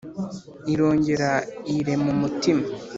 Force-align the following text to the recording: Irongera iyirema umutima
Irongera 0.71 1.31
iyirema 1.69 2.07
umutima 2.15 2.63